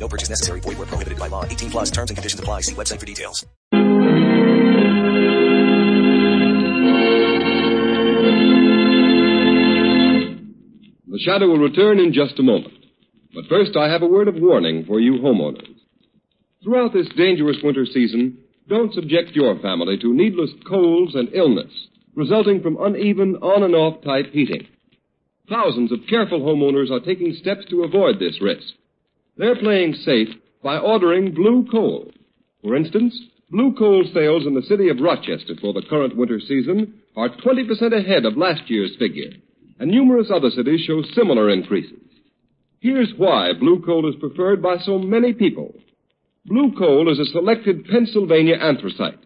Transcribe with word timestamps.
No 0.00 0.08
purchase 0.08 0.30
necessary. 0.30 0.60
Void 0.60 0.78
where 0.78 0.86
prohibited 0.86 1.18
by 1.18 1.28
law. 1.28 1.44
18 1.44 1.70
plus 1.70 1.90
terms 1.90 2.10
and 2.10 2.16
conditions 2.16 2.40
apply. 2.40 2.62
See 2.62 2.74
website 2.74 2.98
for 2.98 3.06
details. 3.06 3.46
The 11.06 11.18
shadow 11.18 11.48
will 11.48 11.58
return 11.58 12.00
in 12.00 12.12
just 12.14 12.38
a 12.38 12.42
moment. 12.42 12.74
But 13.34 13.44
first, 13.48 13.76
I 13.76 13.92
have 13.92 14.02
a 14.02 14.06
word 14.06 14.28
of 14.28 14.36
warning 14.36 14.84
for 14.86 14.98
you 14.98 15.20
homeowners. 15.20 15.68
Throughout 16.64 16.92
this 16.92 17.08
dangerous 17.16 17.58
winter 17.62 17.84
season, 17.84 18.38
don't 18.68 18.94
subject 18.94 19.30
your 19.34 19.58
family 19.60 19.98
to 19.98 20.14
needless 20.14 20.50
colds 20.66 21.14
and 21.14 21.28
illness 21.34 21.70
resulting 22.14 22.60
from 22.62 22.76
uneven 22.80 23.36
on 23.36 23.62
and 23.62 23.74
off 23.74 24.02
type 24.04 24.26
heating. 24.32 24.66
Thousands 25.48 25.92
of 25.92 26.00
careful 26.08 26.40
homeowners 26.40 26.90
are 26.90 27.04
taking 27.04 27.34
steps 27.40 27.64
to 27.70 27.82
avoid 27.82 28.18
this 28.18 28.40
risk. 28.40 28.74
They're 29.40 29.56
playing 29.56 29.94
safe 29.94 30.28
by 30.62 30.76
ordering 30.76 31.32
blue 31.32 31.66
coal. 31.72 32.12
For 32.62 32.76
instance, 32.76 33.18
blue 33.50 33.74
coal 33.74 34.04
sales 34.12 34.46
in 34.46 34.52
the 34.52 34.60
city 34.68 34.90
of 34.90 35.00
Rochester 35.00 35.54
for 35.62 35.72
the 35.72 35.80
current 35.88 36.14
winter 36.14 36.38
season 36.40 37.00
are 37.16 37.30
20% 37.30 37.98
ahead 37.98 38.26
of 38.26 38.36
last 38.36 38.68
year's 38.68 38.94
figure, 38.98 39.30
and 39.78 39.90
numerous 39.90 40.30
other 40.30 40.50
cities 40.50 40.82
show 40.86 41.00
similar 41.14 41.48
increases. 41.48 42.02
Here's 42.80 43.14
why 43.16 43.54
blue 43.58 43.80
coal 43.82 44.06
is 44.10 44.20
preferred 44.20 44.62
by 44.62 44.76
so 44.76 44.98
many 44.98 45.32
people. 45.32 45.74
Blue 46.44 46.74
coal 46.76 47.10
is 47.10 47.18
a 47.18 47.32
selected 47.32 47.86
Pennsylvania 47.86 48.56
anthracite, 48.56 49.24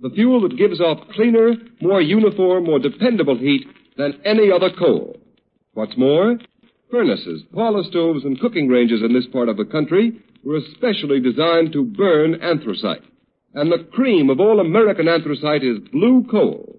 the 0.00 0.10
fuel 0.10 0.42
that 0.42 0.56
gives 0.56 0.80
off 0.80 1.08
cleaner, 1.12 1.54
more 1.82 2.00
uniform, 2.00 2.66
more 2.66 2.78
dependable 2.78 3.36
heat 3.36 3.66
than 3.96 4.20
any 4.24 4.48
other 4.52 4.70
coal. 4.78 5.16
What's 5.74 5.98
more, 5.98 6.38
furnaces, 6.90 7.42
parlor 7.54 7.84
stoves, 7.84 8.24
and 8.24 8.40
cooking 8.40 8.68
ranges 8.68 9.02
in 9.02 9.12
this 9.12 9.26
part 9.32 9.48
of 9.48 9.56
the 9.56 9.64
country 9.64 10.20
were 10.44 10.56
especially 10.56 11.20
designed 11.20 11.72
to 11.72 11.84
burn 11.84 12.40
anthracite. 12.40 13.02
And 13.54 13.72
the 13.72 13.84
cream 13.92 14.30
of 14.30 14.40
all 14.40 14.60
American 14.60 15.08
anthracite 15.08 15.64
is 15.64 15.78
blue 15.90 16.26
coal. 16.30 16.78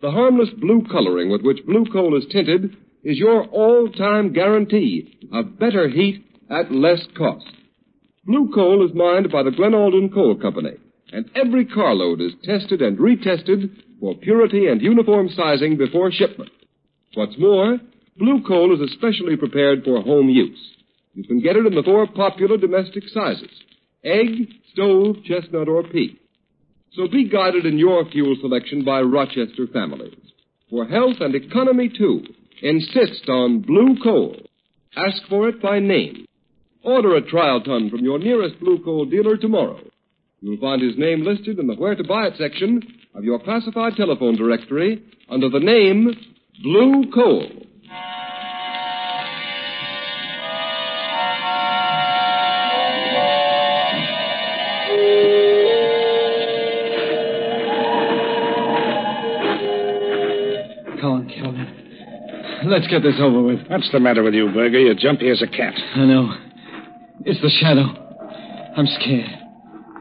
The 0.00 0.10
harmless 0.10 0.50
blue 0.50 0.84
coloring 0.90 1.30
with 1.30 1.42
which 1.42 1.66
blue 1.66 1.84
coal 1.92 2.16
is 2.16 2.24
tinted 2.30 2.76
is 3.04 3.18
your 3.18 3.44
all-time 3.46 4.32
guarantee 4.32 5.18
of 5.32 5.58
better 5.58 5.88
heat 5.88 6.24
at 6.50 6.72
less 6.72 7.06
cost. 7.16 7.46
Blue 8.24 8.50
coal 8.54 8.86
is 8.86 8.94
mined 8.94 9.30
by 9.32 9.42
the 9.42 9.50
Glen 9.50 9.74
Alden 9.74 10.10
Coal 10.10 10.36
Company, 10.36 10.74
and 11.12 11.28
every 11.34 11.64
carload 11.64 12.20
is 12.20 12.32
tested 12.44 12.80
and 12.80 12.98
retested 12.98 13.70
for 13.98 14.14
purity 14.14 14.66
and 14.66 14.80
uniform 14.80 15.28
sizing 15.28 15.76
before 15.76 16.12
shipment. 16.12 16.50
What's 17.14 17.38
more, 17.38 17.78
blue 18.16 18.42
coal 18.46 18.74
is 18.74 18.90
especially 18.90 19.36
prepared 19.36 19.84
for 19.84 20.00
home 20.02 20.28
use. 20.28 20.58
You 21.14 21.24
can 21.24 21.40
get 21.40 21.56
it 21.56 21.66
in 21.66 21.74
the 21.74 21.82
four 21.82 22.06
popular 22.06 22.56
domestic 22.56 23.04
sizes 23.08 23.50
egg, 24.04 24.48
stove, 24.72 25.16
chestnut, 25.24 25.68
or 25.68 25.84
pea. 25.84 26.18
So 26.94 27.08
be 27.08 27.28
guided 27.28 27.66
in 27.66 27.78
your 27.78 28.04
fuel 28.10 28.36
selection 28.40 28.84
by 28.84 29.00
Rochester 29.00 29.66
families. 29.72 30.14
For 30.68 30.86
health 30.86 31.16
and 31.20 31.34
economy, 31.34 31.88
too, 31.88 32.22
insist 32.62 33.28
on 33.28 33.62
blue 33.62 33.96
coal. 34.02 34.36
Ask 34.96 35.22
for 35.28 35.48
it 35.48 35.62
by 35.62 35.78
name. 35.78 36.26
Order 36.82 37.16
a 37.16 37.22
trial 37.22 37.60
ton 37.60 37.90
from 37.90 38.00
your 38.00 38.18
nearest 38.18 38.58
blue 38.58 38.82
coal 38.84 39.04
dealer 39.04 39.36
tomorrow. 39.36 39.80
You'll 40.40 40.60
find 40.60 40.82
his 40.82 40.98
name 40.98 41.22
listed 41.22 41.58
in 41.58 41.68
the 41.68 41.74
Where 41.74 41.94
to 41.94 42.04
Buy 42.04 42.26
It 42.26 42.34
section 42.36 42.82
of 43.14 43.24
your 43.24 43.38
classified 43.38 43.94
telephone 43.96 44.36
directory 44.36 45.02
under 45.30 45.48
the 45.48 45.60
name 45.60 46.10
Blue 46.62 47.04
Coal. 47.14 47.46
Let's 62.72 62.86
get 62.86 63.02
this 63.02 63.20
over 63.20 63.42
with. 63.42 63.60
What's 63.68 63.92
the 63.92 64.00
matter 64.00 64.22
with 64.22 64.32
you, 64.32 64.48
Berger? 64.48 64.80
You're 64.80 64.94
jumpy 64.94 65.28
as 65.28 65.42
a 65.42 65.46
cat. 65.46 65.74
I 65.76 66.06
know. 66.06 66.32
It's 67.26 67.38
the 67.42 67.50
shadow. 67.60 67.84
I'm 68.74 68.86
scared. 68.86 69.28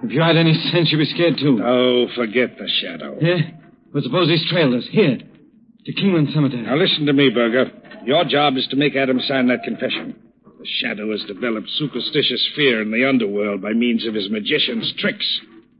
If 0.03 0.11
you 0.11 0.21
had 0.21 0.37
any 0.37 0.53
sense, 0.71 0.89
you'd 0.89 0.99
be 0.99 1.05
scared 1.05 1.35
too. 1.37 1.59
Oh, 1.61 2.07
forget 2.15 2.57
the 2.57 2.69
shadow. 2.79 3.17
Yeah? 3.19 3.51
But 3.93 4.03
suppose 4.03 4.29
he's 4.29 4.49
trailed 4.49 4.73
us. 4.73 4.87
Here. 4.89 5.17
To 5.17 5.93
Kingland 5.93 6.33
Cemetery. 6.33 6.61
Now 6.61 6.77
listen 6.77 7.05
to 7.07 7.13
me, 7.13 7.29
Berger. 7.29 7.65
Your 8.05 8.23
job 8.23 8.55
is 8.55 8.65
to 8.67 8.77
make 8.77 8.95
Adam 8.95 9.19
sign 9.27 9.49
that 9.49 9.63
confession. 9.63 10.15
The 10.45 10.65
shadow 10.79 11.11
has 11.11 11.25
developed 11.27 11.67
superstitious 11.75 12.47
fear 12.55 12.81
in 12.81 12.91
the 12.91 13.03
underworld 13.03 13.61
by 13.61 13.73
means 13.73 14.07
of 14.07 14.13
his 14.13 14.29
magician's 14.29 14.93
tricks. 14.97 15.27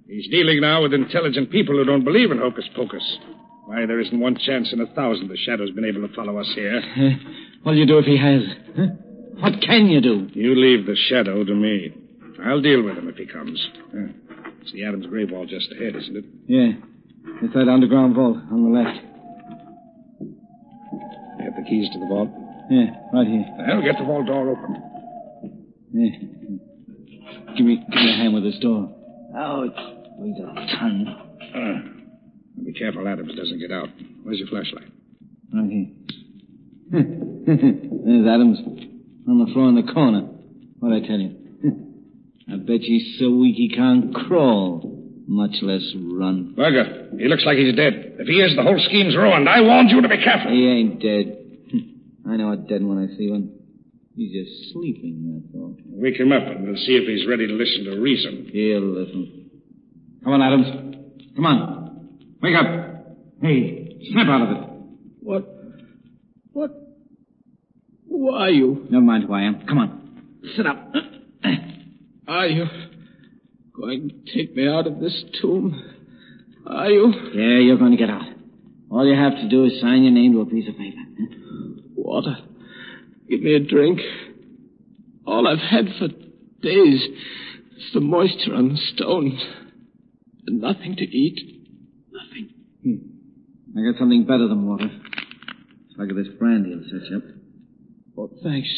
He's 0.10 0.28
dealing 0.28 0.60
now 0.60 0.82
with 0.82 0.94
intelligent 0.94 1.52
people 1.52 1.76
who 1.78 1.86
don't 1.86 2.04
believe 2.04 2.32
in 2.32 2.40
hocus 2.40 2.66
pocus. 2.76 3.18
Why, 3.66 3.86
there 3.86 4.00
isn't 4.00 4.20
one 4.20 4.36
chance 4.38 4.74
in 4.74 4.82
a 4.82 4.88
thousand 4.88 5.30
the 5.30 5.38
shadow's 5.38 5.72
been 5.72 5.86
able 5.86 6.06
to 6.08 6.14
follow 6.14 6.38
us 6.38 6.52
here. 6.56 6.82
What'll 7.64 7.80
you 7.80 7.86
do 7.86 8.00
if 8.00 8.06
he 8.06 8.18
has? 8.18 8.42
Huh? 8.76 8.88
What 9.40 9.62
can 9.62 9.88
you 9.88 10.02
do? 10.02 10.28
You 10.34 10.56
leave 10.56 10.86
the 10.86 10.96
shadow 10.96 11.44
to 11.44 11.54
me. 11.56 11.94
I'll 12.44 12.62
deal 12.62 12.82
with 12.84 12.98
him 12.98 13.08
if 13.08 13.16
he 13.16 13.26
comes. 13.26 13.66
Uh, 13.94 14.08
it's 14.62 14.72
the 14.74 14.84
Adams 14.86 15.06
grave 15.08 15.32
wall 15.32 15.46
just 15.46 15.72
ahead, 15.72 15.96
isn't 15.96 16.18
it? 16.18 16.26
Yeah. 16.48 16.72
It's 17.42 17.54
that 17.54 17.70
underground 17.70 18.16
vault 18.16 18.38
on 18.52 18.64
the 18.64 18.80
left. 18.80 19.00
You 20.20 21.46
have 21.46 21.56
the 21.56 21.70
keys 21.70 21.88
to 21.94 22.00
the 22.00 22.06
vault? 22.08 22.30
Yeah, 22.70 22.96
right 23.14 23.28
here. 23.28 23.46
I'll 23.70 23.82
get 23.82 23.98
the 24.00 24.06
vault 24.06 24.26
door 24.28 24.50
open. 24.50 24.76
Yeah. 25.94 26.18
Give 27.58 27.66
me, 27.66 27.78
give 27.78 27.96
me 27.96 28.12
a 28.14 28.16
hand 28.18 28.34
with 28.34 28.44
this 28.44 28.58
door. 28.60 28.90
Oh, 29.38 29.64
it 29.64 29.74
weighs 30.18 30.38
a 30.40 30.78
ton. 30.78 31.08
Uh, 31.54 32.01
be 32.64 32.74
careful 32.74 33.08
Adams 33.08 33.36
doesn't 33.36 33.60
get 33.60 33.72
out. 33.72 33.90
Where's 34.24 34.40
your 34.40 34.48
flashlight? 34.48 34.90
Right 35.54 35.70
here. 35.70 35.88
There's 36.92 38.28
Adams 38.28 38.60
on 39.28 39.40
the 39.46 39.52
floor 39.54 39.70
in 39.70 39.76
the 39.76 39.92
corner. 39.94 40.22
What'd 40.80 41.04
I 41.04 41.08
tell 41.08 41.20
you? 41.20 41.38
I 42.54 42.58
bet 42.58 42.82
he's 42.82 43.18
so 43.20 43.30
weak 43.32 43.56
he 43.56 43.70
can't 43.70 44.14
crawl, 44.14 44.82
much 45.28 45.56
less 45.62 45.84
run. 45.96 46.54
Berger, 46.56 47.10
he 47.18 47.28
looks 47.28 47.46
like 47.46 47.58
he's 47.58 47.76
dead. 47.76 48.18
If 48.20 48.28
he 48.28 48.42
is, 48.42 48.56
the 48.56 48.64
whole 48.64 48.80
scheme's 48.80 49.16
ruined. 49.16 49.48
I 49.48 49.62
warned 49.62 49.90
you 49.90 50.02
to 50.02 50.10
be 50.10 50.22
careful. 50.24 50.52
He 50.52 50.68
ain't 50.68 51.02
dead. 51.02 51.38
I 52.30 52.36
know 52.36 52.52
a 52.52 52.58
dead 52.58 52.84
when 52.84 52.98
I 52.98 53.16
see 53.18 53.30
one. 53.30 53.58
He's 54.16 54.34
just 54.34 54.74
sleeping, 54.74 55.42
that's 55.42 55.56
all. 55.56 55.78
Wake 55.86 56.20
him 56.20 56.32
up 56.32 56.44
and 56.44 56.68
we'll 56.68 56.76
see 56.76 57.00
if 57.00 57.08
he's 57.08 57.28
ready 57.28 57.48
to 57.48 57.54
listen 57.54 57.86
to 57.86 58.00
reason. 58.02 58.50
He'll 58.52 58.82
listen. 58.82 59.50
Come 60.24 60.34
on, 60.34 60.42
Adams. 60.42 60.98
Come 61.36 61.46
on. 61.46 61.81
Wake 62.42 62.56
up. 62.56 62.66
Hey, 63.42 63.98
snap 64.12 64.28
out 64.28 64.42
of 64.42 64.58
it. 64.58 64.70
What? 65.20 65.48
What? 66.54 66.72
Who 68.10 68.32
are 68.32 68.50
you? 68.50 68.88
Never 68.90 69.04
mind 69.04 69.26
who 69.26 69.34
I 69.34 69.44
am. 69.44 69.66
Come 69.68 69.78
on. 69.78 70.42
Sit 70.56 70.66
up. 70.66 70.92
Are 72.28 72.48
you 72.48 72.66
going 73.76 74.10
to 74.10 74.34
take 74.34 74.56
me 74.56 74.68
out 74.68 74.88
of 74.88 75.00
this 75.00 75.24
tomb? 75.40 75.82
Are 76.66 76.90
you? 76.90 77.14
Yeah, 77.34 77.60
you're 77.60 77.78
going 77.78 77.92
to 77.92 77.98
get 77.98 78.10
out. 78.10 78.26
All 78.90 79.08
you 79.08 79.16
have 79.16 79.34
to 79.34 79.50
do 79.50 79.66
is 79.66 79.80
sign 79.80 80.04
your 80.04 80.12
name 80.12 80.34
to 80.34 80.42
a 80.42 80.46
piece 80.46 80.68
of 80.68 80.78
paper. 80.78 80.98
Water. 81.96 82.38
Give 83.30 83.42
me 83.42 83.54
a 83.54 83.60
drink. 83.60 84.00
All 85.26 85.48
I've 85.48 85.60
had 85.60 85.86
for 86.00 86.08
days 86.62 87.02
is 87.78 87.94
the 87.94 88.02
moisture 88.02 88.56
on 88.56 88.70
the 88.70 88.78
stones. 88.96 89.42
And 90.48 90.60
nothing 90.60 90.96
to 90.96 91.04
eat. 91.04 91.61
Hmm. 92.84 93.78
I 93.78 93.92
got 93.92 94.00
something 94.00 94.26
better 94.26 94.48
than 94.48 94.68
water. 94.68 94.90
It's 94.90 95.98
like 95.98 96.10
this 96.10 96.34
brandy 96.40 96.76
will 96.76 96.84
set 96.84 97.10
you 97.10 97.18
up. 97.18 97.24
Oh, 98.18 98.30
thanks. 98.44 98.70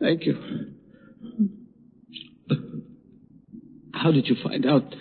Thank 0.00 0.24
you. 0.24 0.74
How 3.92 4.12
did 4.12 4.28
you 4.28 4.36
find 4.42 4.66
out 4.66 4.94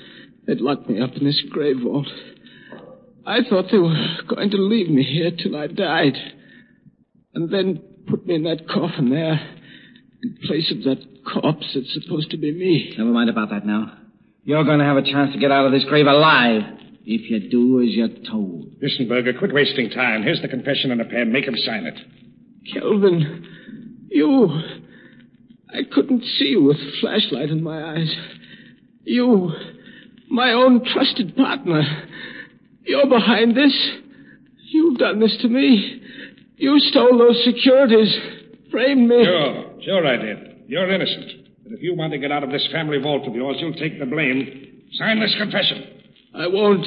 they'd 0.47 0.59
locked 0.61 0.89
me 0.89 0.99
up 0.99 1.11
in 1.15 1.25
this 1.25 1.41
grave 1.49 1.77
vault? 1.83 2.07
I 3.25 3.39
thought 3.47 3.65
they 3.71 3.77
were 3.77 4.17
going 4.27 4.49
to 4.51 4.57
leave 4.57 4.89
me 4.89 5.03
here 5.03 5.31
till 5.31 5.55
I 5.55 5.67
died. 5.67 6.13
And 7.33 7.49
then 7.51 7.81
put 8.07 8.25
me 8.25 8.35
in 8.35 8.43
that 8.43 8.67
coffin 8.67 9.09
there. 9.09 9.39
In 10.23 10.37
place 10.47 10.71
of 10.71 10.83
that 10.83 11.23
corpse 11.25 11.71
that's 11.75 11.93
supposed 11.93 12.31
to 12.31 12.37
be 12.37 12.51
me. 12.51 12.93
Never 12.97 13.11
mind 13.11 13.29
about 13.29 13.49
that 13.51 13.65
now. 13.65 13.97
You're 14.43 14.63
going 14.63 14.79
to 14.79 14.85
have 14.85 14.97
a 14.97 15.03
chance 15.03 15.33
to 15.33 15.39
get 15.39 15.51
out 15.51 15.65
of 15.65 15.71
this 15.71 15.85
grave 15.85 16.07
alive 16.07 16.63
if 17.05 17.29
you 17.29 17.49
do 17.49 17.81
as 17.81 17.89
you're 17.89 18.29
told. 18.29 18.73
Listen, 18.81 19.07
Berger, 19.07 19.33
quit 19.37 19.53
wasting 19.53 19.89
time. 19.89 20.23
Here's 20.23 20.41
the 20.41 20.47
confession 20.47 20.91
and 20.91 21.01
a 21.01 21.05
pen. 21.05 21.31
Make 21.31 21.45
him 21.45 21.55
sign 21.57 21.85
it. 21.85 21.99
Kelvin, 22.73 23.47
you. 24.09 24.49
I 25.69 25.81
couldn't 25.91 26.23
see 26.37 26.45
you 26.45 26.63
with 26.63 26.77
a 26.77 26.91
flashlight 27.01 27.49
in 27.49 27.61
my 27.63 27.95
eyes. 27.95 28.13
You, 29.03 29.51
my 30.29 30.51
own 30.51 30.83
trusted 30.83 31.35
partner. 31.35 31.83
You're 32.83 33.07
behind 33.07 33.55
this. 33.55 33.73
You've 34.57 34.97
done 34.97 35.19
this 35.19 35.37
to 35.41 35.47
me. 35.47 36.01
You 36.57 36.79
stole 36.79 37.17
those 37.17 37.43
securities, 37.43 38.15
framed 38.71 39.09
me. 39.09 39.23
Sure, 39.23 39.65
sure 39.83 40.07
I 40.07 40.15
did. 40.17 40.63
You're 40.67 40.89
innocent. 40.89 41.47
But 41.63 41.73
if 41.73 41.81
you 41.81 41.95
want 41.95 42.13
to 42.13 42.19
get 42.19 42.31
out 42.31 42.43
of 42.43 42.51
this 42.51 42.67
family 42.71 42.99
vault 42.99 43.27
of 43.27 43.35
yours, 43.35 43.57
you'll 43.59 43.73
take 43.73 43.99
the 43.99 44.05
blame. 44.05 44.83
Sign 44.93 45.19
this 45.19 45.35
confession. 45.37 45.94
I 46.35 46.47
won't. 46.47 46.85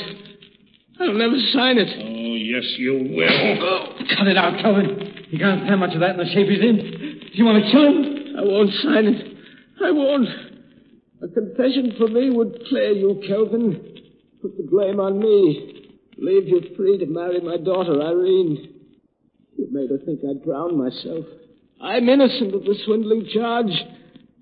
I'll 1.00 1.15
never 1.15 1.39
sign 1.53 1.79
it. 1.79 1.89
Oh, 1.89 2.35
yes, 2.35 2.65
you 2.77 2.93
will. 3.17 3.62
Oh, 3.62 3.95
cut 4.17 4.27
it 4.27 4.37
out, 4.37 4.61
Kelvin. 4.61 5.25
He 5.31 5.39
can't 5.39 5.62
stand 5.65 5.81
much 5.81 5.95
of 5.95 6.00
that 6.00 6.11
in 6.11 6.17
the 6.19 6.27
shape 6.33 6.49
he's 6.49 6.61
in. 6.61 6.77
Do 6.77 7.35
you 7.35 7.45
want 7.45 7.65
to 7.65 7.71
kill 7.71 7.87
him? 7.87 8.37
I 8.37 8.43
won't 8.43 8.71
sign 8.83 9.06
it. 9.06 9.37
I 9.83 9.91
won't. 9.91 10.29
A 11.23 11.29
confession 11.29 11.95
from 11.99 12.15
me 12.15 12.31
would 12.31 12.65
clear 12.69 12.93
you, 12.93 13.23
Kelvin. 13.27 14.03
Put 14.43 14.56
the 14.56 14.67
blame 14.69 15.00
on 15.00 15.19
me. 15.19 15.97
Leave 16.19 16.49
you 16.49 16.75
free 16.77 16.99
to 16.99 17.06
marry 17.06 17.41
my 17.41 17.56
daughter, 17.56 18.03
Irene. 18.03 18.75
You 19.56 19.69
made 19.71 19.91
her 19.91 19.99
think 20.05 20.21
I'd 20.29 20.44
drown 20.44 20.77
myself. 20.77 21.25
I'm 21.81 22.09
innocent 22.09 22.55
of 22.55 22.65
the 22.65 22.77
swindling 22.85 23.29
charge. 23.33 23.73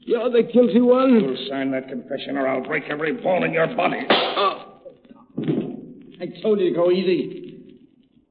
You're 0.00 0.30
the 0.30 0.42
guilty 0.42 0.80
one. 0.80 1.20
You'll 1.20 1.48
sign 1.48 1.70
that 1.72 1.88
confession 1.88 2.36
or 2.36 2.48
I'll 2.48 2.62
break 2.62 2.84
every 2.88 3.12
bone 3.12 3.44
in 3.44 3.52
your 3.52 3.66
body. 3.74 4.06
Oh. 4.10 4.65
I 6.20 6.26
told 6.42 6.60
you 6.60 6.70
to 6.70 6.74
go 6.74 6.90
easy. 6.90 7.82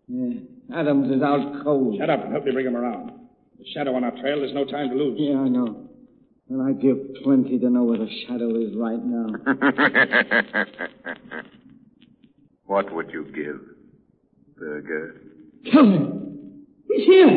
Yeah, 0.08 0.40
Adams 0.76 1.12
is 1.16 1.22
out 1.22 1.64
cold. 1.64 1.98
Shut 2.00 2.10
up 2.10 2.24
and 2.24 2.32
help 2.32 2.46
me 2.46 2.52
bring 2.52 2.66
him 2.66 2.76
around. 2.76 3.12
The 3.60 3.66
shadow 3.74 3.96
on 3.96 4.04
our 4.04 4.12
trail, 4.12 4.40
there's 4.40 4.54
no 4.54 4.66
time 4.66 4.90
to 4.90 4.96
lose. 4.96 5.18
Yeah, 5.20 5.40
I 5.40 5.48
know. 5.48 5.88
And 6.50 6.62
I 6.62 6.74
give 6.74 6.98
plenty 7.24 7.58
to 7.60 7.70
know 7.70 7.84
where 7.84 7.98
the 7.98 8.10
shadow 8.28 8.56
is 8.56 8.76
right 8.76 9.04
now. 9.04 9.28
what 12.66 12.94
would 12.94 13.12
you 13.12 13.26
give, 13.26 13.62
Berger? 14.58 15.22
Kelvin! 15.72 16.66
He's 16.88 17.06
here! 17.06 17.28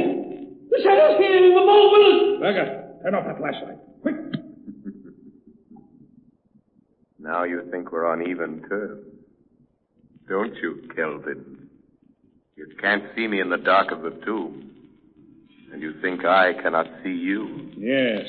The 0.70 0.78
shadow's 0.82 1.18
here 1.18 1.36
in 1.36 1.54
the 1.54 1.60
vault 1.60 1.92
with 1.92 2.02
us! 2.02 2.40
Berger, 2.40 2.94
turn 3.02 3.14
off 3.14 3.24
that 3.24 3.38
flashlight. 3.38 3.78
Quick! 4.02 4.16
now 7.18 7.44
you 7.44 7.62
think 7.70 7.92
we're 7.92 8.06
on 8.06 8.26
even 8.28 8.62
terms. 8.68 9.17
Don't 10.28 10.54
you, 10.56 10.88
Kelvin? 10.94 11.68
You 12.56 12.66
can't 12.80 13.04
see 13.16 13.26
me 13.26 13.40
in 13.40 13.50
the 13.50 13.56
dark 13.56 13.90
of 13.92 14.02
the 14.02 14.10
tomb. 14.24 14.70
And 15.72 15.80
you 15.80 15.94
think 16.02 16.24
I 16.24 16.52
cannot 16.62 16.86
see 17.02 17.10
you? 17.10 17.70
Yes. 17.76 18.26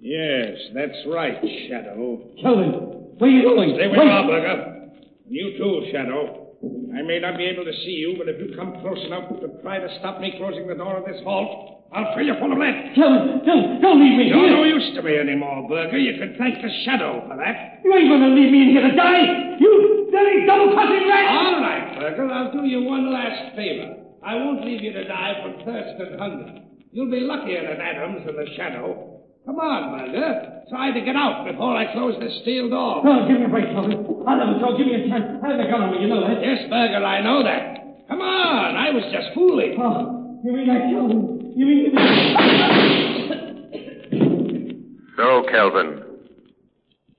Yes, 0.00 0.58
that's 0.74 0.98
right, 1.06 1.38
Shadow. 1.68 2.20
Kelvin, 2.42 2.72
where 3.18 3.30
are 3.30 3.32
you 3.32 3.42
going? 3.42 3.74
Stay 3.76 3.88
with 3.88 3.96
you 3.96 4.02
are, 4.02 4.26
Berger. 4.26 4.90
You 5.28 5.56
too, 5.56 5.88
Shadow. 5.92 6.41
I 6.62 7.02
may 7.02 7.18
not 7.18 7.36
be 7.36 7.44
able 7.50 7.64
to 7.64 7.72
see 7.82 7.98
you, 7.98 8.14
but 8.18 8.28
if 8.28 8.38
you 8.38 8.54
come 8.54 8.78
close 8.80 9.00
enough 9.06 9.28
to 9.40 9.48
try 9.62 9.78
to 9.82 9.88
stop 9.98 10.20
me 10.20 10.34
closing 10.38 10.68
the 10.68 10.78
door 10.78 10.96
of 10.98 11.04
this 11.04 11.18
vault, 11.24 11.82
I'll 11.90 12.14
fill 12.14 12.24
you 12.24 12.38
full 12.38 12.52
of 12.52 12.58
lead. 12.58 12.94
Kelvin, 12.94 13.42
don't, 13.44 13.80
don't 13.82 13.98
leave 13.98 14.16
me 14.16 14.30
here. 14.30 14.36
You're 14.38 14.48
here. 14.48 14.56
no 14.56 14.64
use 14.64 14.94
to 14.94 15.02
me 15.02 15.18
anymore, 15.18 15.68
Berger. 15.68 15.98
You 15.98 16.16
can 16.18 16.38
thank 16.38 16.62
the 16.62 16.70
Shadow 16.84 17.26
for 17.26 17.36
that. 17.36 17.82
You 17.84 17.90
ain't 17.92 18.08
going 18.08 18.22
to 18.22 18.32
leave 18.32 18.52
me 18.52 18.62
in 18.62 18.68
here 18.78 18.86
to 18.88 18.94
die. 18.94 19.58
You 19.58 20.08
dirty 20.12 20.46
double-crossing 20.46 21.04
rat. 21.08 21.26
All 21.34 21.60
right, 21.60 21.98
Berger, 21.98 22.30
I'll 22.30 22.52
do 22.52 22.64
you 22.64 22.84
one 22.84 23.12
last 23.12 23.56
favor. 23.56 23.98
I 24.22 24.36
won't 24.36 24.64
leave 24.64 24.80
you 24.80 24.92
to 24.92 25.04
die 25.04 25.42
from 25.42 25.64
thirst 25.66 25.98
and 25.98 26.20
hunger. 26.20 26.62
You'll 26.92 27.10
be 27.10 27.20
luckier 27.20 27.66
than 27.66 27.80
Adams 27.80 28.22
and 28.28 28.38
the 28.38 28.46
Shadow. 28.54 29.11
Come 29.44 29.58
on, 29.58 29.98
Berger. 29.98 30.62
Try 30.70 30.92
to 30.92 31.00
get 31.00 31.16
out 31.16 31.44
before 31.44 31.76
I 31.76 31.92
close 31.92 32.14
this 32.20 32.40
steel 32.42 32.70
door. 32.70 33.02
Oh, 33.04 33.26
give 33.28 33.38
me 33.40 33.46
a 33.46 33.48
break, 33.48 33.66
Kelvin. 33.74 34.06
I'll 34.26 34.36
never 34.38 34.58
tell. 34.58 34.78
Give 34.78 34.86
me 34.86 34.94
a 34.94 35.08
chance. 35.08 35.42
I 35.42 35.48
have 35.50 35.60
a 35.60 35.66
gun 35.66 35.82
on 35.82 35.90
me, 35.92 35.98
you 36.02 36.08
know 36.08 36.22
that. 36.22 36.40
Yes, 36.40 36.68
Berger, 36.70 37.04
I 37.04 37.20
know 37.20 37.42
that. 37.42 38.06
Come 38.08 38.20
on, 38.20 38.76
I 38.76 38.90
was 38.90 39.02
just 39.12 39.34
fooling. 39.34 39.76
Oh, 39.80 40.38
you 40.44 40.52
mean 40.52 40.70
I 40.70 40.90
killed 40.90 41.10
him? 41.10 41.52
You 41.56 41.66
mean... 41.66 41.92
So, 45.16 45.42
Kelvin, 45.50 46.02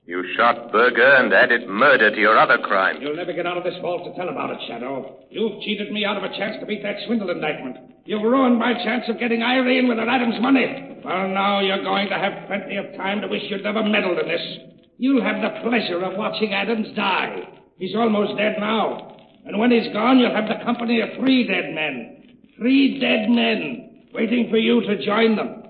you 0.06 0.24
shot 0.36 0.72
Berger 0.72 1.16
and 1.16 1.32
added 1.32 1.68
murder 1.68 2.10
to 2.10 2.16
your 2.16 2.38
other 2.38 2.58
crime. 2.58 3.00
You'll 3.00 3.16
never 3.16 3.32
get 3.32 3.46
out 3.46 3.56
of 3.56 3.64
this 3.64 3.76
vault 3.80 4.04
to 4.04 4.14
tell 4.18 4.28
about 4.28 4.50
it, 4.50 4.58
Shadow. 4.66 5.20
You've 5.30 5.60
cheated 5.62 5.92
me 5.92 6.04
out 6.04 6.16
of 6.16 6.24
a 6.24 6.36
chance 6.36 6.56
to 6.60 6.66
beat 6.66 6.82
that 6.82 6.96
swindle 7.06 7.30
indictment. 7.30 7.76
You've 8.06 8.22
ruined 8.22 8.58
my 8.58 8.74
chance 8.84 9.04
of 9.08 9.18
getting 9.18 9.42
Irene 9.42 9.88
with 9.88 9.98
her 9.98 10.08
Adams 10.08 10.36
money. 10.40 11.00
Well, 11.04 11.28
now 11.28 11.60
you're 11.60 11.82
going 11.82 12.08
to 12.08 12.16
have 12.16 12.46
plenty 12.46 12.76
of 12.76 12.94
time 12.96 13.22
to 13.22 13.28
wish 13.28 13.42
you'd 13.48 13.62
never 13.62 13.82
meddled 13.82 14.18
in 14.18 14.28
this. 14.28 14.58
You'll 14.98 15.22
have 15.22 15.40
the 15.40 15.60
pleasure 15.68 16.02
of 16.04 16.16
watching 16.18 16.52
Adams 16.52 16.88
die. 16.94 17.48
He's 17.78 17.94
almost 17.94 18.36
dead 18.38 18.56
now. 18.60 19.16
And 19.46 19.58
when 19.58 19.70
he's 19.70 19.92
gone, 19.92 20.18
you'll 20.18 20.34
have 20.34 20.48
the 20.48 20.62
company 20.64 21.00
of 21.00 21.08
three 21.18 21.46
dead 21.46 21.74
men. 21.74 22.36
Three 22.58 23.00
dead 23.00 23.30
men 23.30 24.06
waiting 24.12 24.48
for 24.50 24.58
you 24.58 24.82
to 24.82 25.04
join 25.04 25.36
them. 25.36 25.62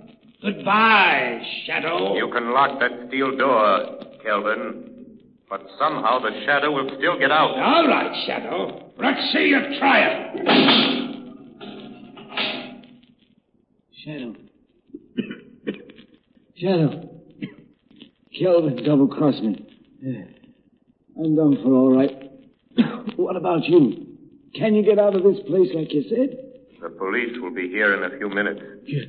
Goodbye, 0.42 1.40
Shadow. 1.66 2.16
You 2.16 2.31
can 2.32 2.52
lock 2.52 2.78
that 2.81 2.90
steel 3.08 3.36
door, 3.36 4.00
Kelvin, 4.22 5.19
but 5.48 5.62
somehow 5.78 6.19
the 6.19 6.31
shadow 6.44 6.70
will 6.70 6.90
still 6.98 7.19
get 7.19 7.31
out. 7.31 7.56
All 7.56 7.88
right, 7.88 8.25
Shadow. 8.26 8.92
Let's 8.98 9.32
see 9.32 9.46
you 9.46 9.78
try 9.78 10.00
it. 10.00 10.94
Shadow. 14.04 14.34
Shadow. 16.56 17.08
Kelvin 18.38 18.84
double-crossed 18.84 19.42
me. 19.42 19.66
Yeah. 20.02 20.24
I'm 21.16 21.34
done 21.34 21.56
for 21.62 21.72
all 21.72 21.96
right. 21.96 22.30
what 23.16 23.36
about 23.36 23.64
you? 23.64 24.06
Can 24.54 24.74
you 24.74 24.84
get 24.84 24.98
out 24.98 25.16
of 25.16 25.22
this 25.22 25.38
place 25.46 25.70
like 25.74 25.90
you 25.94 26.02
said? 26.10 26.36
The 26.82 26.90
police 26.90 27.38
will 27.40 27.54
be 27.54 27.68
here 27.68 27.94
in 27.94 28.12
a 28.12 28.18
few 28.18 28.28
minutes. 28.28 28.60
You, 28.84 29.06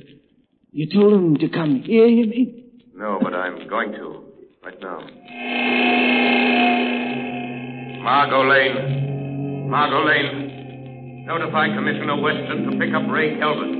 you 0.72 0.86
told 0.90 1.12
them 1.12 1.36
to 1.36 1.48
come 1.50 1.82
here, 1.84 2.06
you 2.06 2.26
mean? 2.26 2.80
No, 2.94 3.18
but 3.22 3.34
I'm 3.34 3.68
going 3.68 3.92
to. 3.92 4.24
Right 4.64 4.80
now. 4.80 5.00
Margot 8.02 8.48
Lane. 8.48 9.68
Margot 9.68 10.06
Lane. 10.06 11.24
Notify 11.26 11.74
Commissioner 11.74 12.18
Weston 12.18 12.70
to 12.70 12.78
pick 12.78 12.94
up 12.94 13.10
Ray 13.10 13.36
Kelvin. 13.38 13.75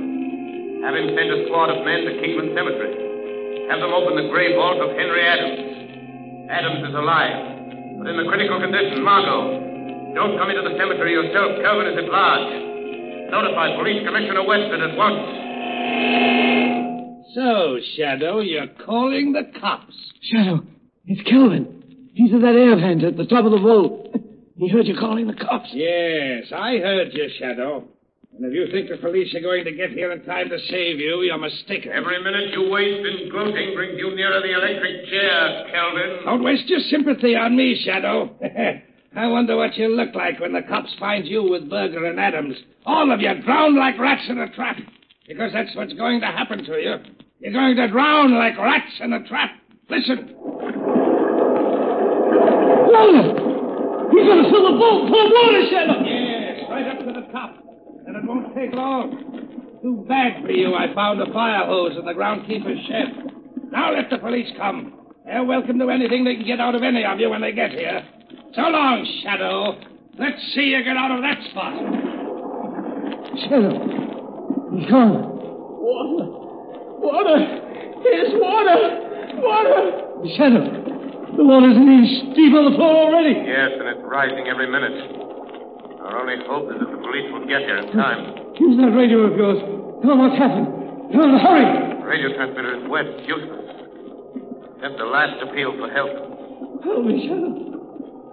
Have 0.87 0.95
him 0.95 1.11
send 1.11 1.27
a 1.35 1.43
squad 1.51 1.67
of 1.67 1.83
men 1.83 2.07
to 2.07 2.15
Kingman 2.23 2.55
Cemetery. 2.55 3.67
Have 3.67 3.83
them 3.83 3.91
open 3.91 4.15
the 4.15 4.31
grave 4.31 4.55
vault 4.55 4.79
of 4.79 4.95
Henry 4.95 5.19
Adams. 5.19 6.47
Adams 6.47 6.87
is 6.87 6.95
alive, 6.95 7.99
but 7.99 8.07
in 8.07 8.15
a 8.15 8.23
critical 8.31 8.55
condition. 8.55 9.03
Margot, 9.03 10.15
don't 10.15 10.39
come 10.39 10.47
into 10.47 10.63
the 10.63 10.79
cemetery 10.79 11.11
yourself. 11.11 11.59
Kelvin 11.59 11.91
is 11.91 11.97
at 11.99 12.07
large. 12.07 12.47
Notify 13.35 13.75
Police 13.75 13.99
Commissioner 14.07 14.47
Weston 14.47 14.79
at 14.79 14.95
once. 14.95 15.27
So, 17.35 17.83
Shadow, 17.97 18.39
you're 18.39 18.71
calling 18.87 19.33
the 19.33 19.43
cops. 19.59 19.93
Shadow, 20.31 20.63
it's 21.03 21.21
Kelvin. 21.29 21.83
He's 22.15 22.33
at 22.33 22.39
that 22.39 22.55
air 22.55 22.79
vent 22.79 23.03
at 23.03 23.17
the 23.17 23.25
top 23.25 23.43
of 23.43 23.51
the 23.51 23.59
vault. 23.59 24.15
He 24.55 24.69
heard 24.69 24.87
you 24.87 24.95
calling 24.97 25.27
the 25.27 25.35
cops. 25.35 25.67
Yes, 25.73 26.45
I 26.55 26.77
heard 26.77 27.09
you, 27.11 27.29
Shadow. 27.37 27.83
And 28.37 28.45
if 28.45 28.53
you 28.53 28.67
think 28.71 28.87
the 28.87 28.97
police 28.97 29.33
are 29.33 29.41
going 29.41 29.65
to 29.65 29.71
get 29.71 29.89
here 29.89 30.11
in 30.11 30.21
time 30.23 30.49
to 30.49 30.59
save 30.69 30.99
you, 30.99 31.21
you're 31.23 31.39
mistaken. 31.39 31.91
Every 31.91 32.21
minute 32.23 32.53
you 32.53 32.69
waste 32.69 33.03
in 33.03 33.29
gloating 33.31 33.73
brings 33.73 33.97
you 33.97 34.15
nearer 34.15 34.41
the 34.41 34.53
electric 34.53 35.09
chair, 35.09 35.65
Kelvin. 35.73 36.23
Don't 36.23 36.43
waste 36.43 36.69
your 36.69 36.81
sympathy 36.81 37.35
on 37.35 37.57
me, 37.57 37.81
Shadow. 37.83 38.29
I 39.17 39.25
wonder 39.25 39.57
what 39.57 39.75
you'll 39.75 39.95
look 39.95 40.13
like 40.13 40.39
when 40.39 40.53
the 40.53 40.61
cops 40.61 40.93
find 40.99 41.25
you 41.25 41.49
with 41.49 41.67
Berger 41.67 42.05
and 42.05 42.19
Adams. 42.19 42.55
All 42.85 43.11
of 43.11 43.19
you 43.21 43.41
drowned 43.41 43.75
like 43.75 43.97
rats 43.97 44.29
in 44.29 44.37
a 44.37 44.53
trap. 44.53 44.77
Because 45.27 45.51
that's 45.51 45.75
what's 45.75 45.93
going 45.93 46.21
to 46.21 46.27
happen 46.27 46.63
to 46.63 46.73
you. 46.73 46.95
You're 47.39 47.53
going 47.53 47.75
to 47.75 47.87
drown 47.87 48.35
like 48.35 48.55
rats 48.55 48.93
in 49.01 49.13
a 49.13 49.27
trap. 49.27 49.49
Listen. 49.89 50.35
Water! 52.85 53.33
He's 54.13 54.25
going 54.29 54.43
to 54.43 54.49
fill 54.51 54.71
the 54.71 54.77
vault 54.77 55.09
full 55.09 55.25
of 55.25 55.31
water, 55.33 55.63
Shadow! 55.71 56.05
Yes, 56.05 56.69
right 56.69 56.87
up 56.87 56.99
to 56.99 57.13
the 57.19 57.27
top. 57.33 57.66
And 58.17 58.25
it 58.25 58.27
won't 58.27 58.55
take 58.55 58.73
long. 58.73 59.77
Too 59.81 60.05
bad 60.07 60.41
for 60.41 60.49
you 60.49 60.73
I 60.73 60.93
found 60.95 61.21
a 61.21 61.31
fire 61.31 61.65
hose 61.65 61.97
in 61.97 62.05
the 62.05 62.13
groundkeeper's 62.13 62.81
shed. 62.87 63.69
Now 63.71 63.93
let 63.93 64.09
the 64.09 64.17
police 64.17 64.49
come. 64.57 65.13
They're 65.25 65.43
welcome 65.43 65.77
to 65.77 65.89
anything 65.89 66.23
they 66.23 66.35
can 66.35 66.45
get 66.45 66.59
out 66.59 66.73
of 66.73 66.81
any 66.81 67.05
of 67.05 67.19
you 67.19 67.29
when 67.29 67.41
they 67.41 67.51
get 67.51 67.71
here. 67.71 68.01
So 68.55 68.61
long, 68.61 69.05
Shadow. 69.21 69.77
Let's 70.17 70.41
see 70.55 70.73
you 70.73 70.83
get 70.83 70.97
out 70.97 71.11
of 71.11 71.21
that 71.21 71.37
spot. 71.51 71.77
Shadow, 73.45 73.85
he's 74.73 74.89
gone. 74.89 75.37
Water! 75.77 76.25
Water! 76.97 77.37
Here's 78.01 78.33
water! 78.41 78.81
Water! 79.45 80.25
Shadow, 80.37 81.37
The 81.37 81.43
water's 81.45 81.77
an 81.77 81.85
inch 81.85 82.33
deep 82.33 82.53
on 82.57 82.71
the 82.71 82.75
floor 82.77 83.13
already. 83.13 83.45
Yes, 83.45 83.77
and 83.77 83.87
it's 83.89 84.01
rising 84.01 84.47
every 84.47 84.65
minute. 84.65 85.26
Our 86.27 86.33
only 86.33 86.45
hope 86.45 86.67
is 86.75 86.79
that 86.81 86.91
the 86.91 86.97
police 86.97 87.31
will 87.31 87.47
get 87.47 87.61
here 87.61 87.77
in 87.77 87.87
time. 87.93 88.35
Use 88.59 88.75
that 88.83 88.91
radio 88.91 89.31
of 89.31 89.37
yours. 89.37 89.63
Tell 90.03 90.11
them 90.11 90.19
what's 90.19 90.35
happened. 90.35 90.67
Tell 91.13 91.21
them 91.21 91.31
to 91.31 91.39
hurry. 91.39 92.03
Radio 92.03 92.35
transmitter 92.35 92.83
is 92.83 92.89
west, 92.89 93.07
useless. 93.23 93.63
Sent 94.81 94.97
the 94.97 95.05
last 95.05 95.41
appeal 95.41 95.71
for 95.79 95.87
help. 95.87 96.83
Help 96.83 97.05
me, 97.05 97.23
Shadow. 97.23 97.63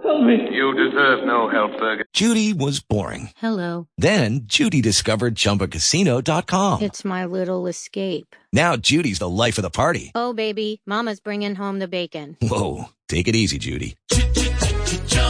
Help 0.03 0.21
me. 0.27 0.35
You 0.51 0.75
deserve 0.75 1.25
no 1.25 1.47
help, 1.47 1.71
Fergus. 1.79 2.05
Judy 2.11 2.51
was 2.51 2.81
boring. 2.81 3.29
Hello. 3.37 3.87
Then 3.97 4.41
Judy 4.43 4.81
discovered 4.81 5.35
ChumbaCasino.com. 5.35 6.81
It's 6.81 7.05
my 7.05 7.23
little 7.23 7.65
escape. 7.65 8.35
Now 8.51 8.75
Judy's 8.75 9.19
the 9.19 9.29
life 9.29 9.57
of 9.57 9.61
the 9.61 9.69
party. 9.69 10.11
Oh, 10.13 10.33
baby, 10.33 10.81
Mama's 10.85 11.21
bringing 11.21 11.55
home 11.55 11.79
the 11.79 11.87
bacon. 11.87 12.35
Whoa, 12.41 12.89
take 13.07 13.29
it 13.29 13.37
easy, 13.37 13.57
Judy. 13.57 13.95